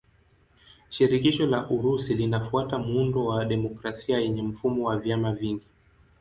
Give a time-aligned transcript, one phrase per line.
[0.89, 5.65] Shirikisho la Urusi linafuata muundo wa demokrasia yenye mfumo wa vyama vingi.